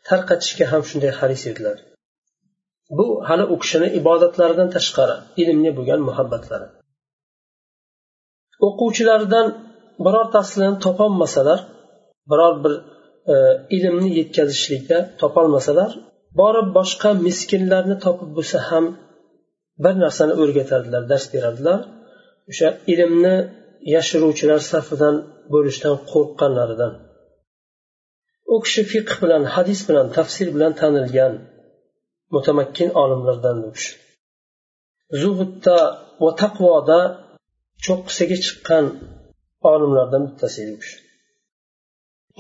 [0.09, 1.77] tarqatishga ham shunday haris edilar.
[2.97, 6.67] Bu hali u kishini ibodatlaridan tashqari ilmga bo'lgan muhabbatlari.
[8.67, 9.47] O'quvchilaridan
[10.07, 11.61] birortasini topolmasalar
[12.31, 12.75] biror bir
[13.33, 13.35] e,
[13.77, 15.91] ilmni yetkazishlikda topolmasalar
[16.41, 18.85] borib boshqa miskinlarni topib bo'lsa ham
[19.85, 21.81] bir narsani o'rgatadilar dars beradilar.
[22.51, 23.37] O'sha ilmni
[23.95, 25.15] yashiruvchilar safidan
[25.53, 26.93] bo'lishdan qo'rqqanlaridan.
[28.55, 31.33] U kishi fiqh bilan hadis bilan tafsir bilan tanilgan
[32.35, 33.93] mutamakkin olimlardan u kishi.
[35.21, 35.79] Zuhudda
[36.23, 37.01] va taqvoda
[37.85, 38.85] cho'qqisiga chiqqan
[39.73, 40.97] olimlardan bittasi edi u kishi.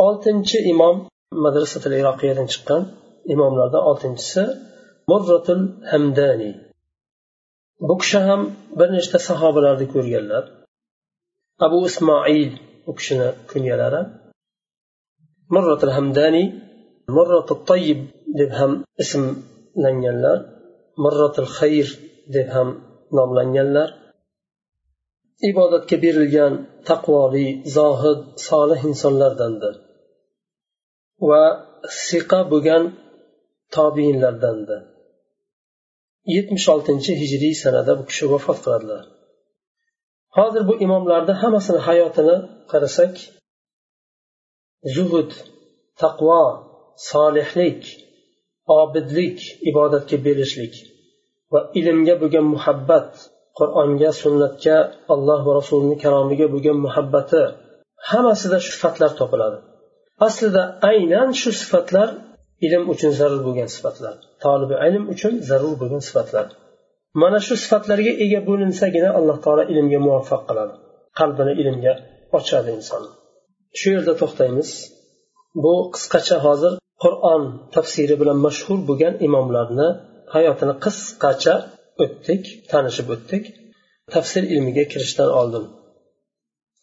[0.07, 0.97] Oltinchi imom
[1.45, 2.83] madrasatil iroqiyadan chiqqan.
[3.33, 4.43] Imomlardan oltinchisi
[5.11, 6.51] murratul hamdani.
[7.89, 8.41] Bu kishi ham
[8.79, 10.45] bir nechta sahobalarni ko'rganlar.
[11.67, 12.53] Abu ismoil
[12.91, 14.03] u kishini kunyalari
[15.55, 16.45] murratul hamdani
[17.17, 18.01] murratul tayyib
[18.39, 18.73] deb ham
[19.03, 20.39] ismlanganlar.
[21.05, 21.89] Murratul xayr
[22.35, 22.69] deb ham
[23.17, 23.89] nomlanganlar.
[25.51, 26.53] Ibodatga berilgan
[26.89, 27.47] taqvoli
[27.77, 29.75] zohid solih insonlardandir.
[31.29, 31.45] Va
[32.07, 32.83] siqa bo'lgan
[33.77, 34.79] tobiinlardandi
[36.35, 39.05] yetmish oltinchi hijriy sanada bu kishi vafot qiladilar.
[40.37, 42.37] Hozir bu imomlarni hammasini hayotini
[42.71, 43.15] qarasak
[44.95, 45.31] zuhud
[46.03, 46.43] taqvo
[47.11, 47.83] solihlik
[48.81, 49.39] obidlik
[49.71, 50.75] ibodatga berishlik
[51.53, 53.11] va ilmga bo'lgan muhabbat
[53.59, 54.77] qur'onga sunnatga
[55.15, 57.43] alloh va rasulini kalomiga bo'lgan muhabbati
[58.11, 59.59] hammasida shu sifatlar topiladi.
[60.27, 62.09] Aslida aynan shu sifatlar
[62.67, 66.47] ilm uchun zarur bo'lgan sifatlar tolibi ilm uchun zarur bo'lgan sifatlar.
[67.23, 70.75] Mana shu sifatlarga ega bo'linsagina alloh taolo ilmga muvaffaq qiladi
[71.19, 71.93] qalbini ilmga
[72.39, 73.03] ochadi inson.
[73.79, 74.71] Shu yerda to'xtaymiz.
[75.63, 76.73] Bu qisqacha hozir
[77.05, 77.43] qur'on
[77.75, 79.89] tafsiri bilan mashhur bo'lgan imomlarni
[80.35, 81.55] hayotini qisqacha
[82.05, 83.45] o'tdik tanishib o'tdik.
[84.15, 85.65] Tafsir ilmiga kirishdan oldin.